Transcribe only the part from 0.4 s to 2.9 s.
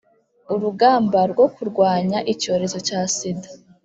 urugamba rwo kurwanya icyorezo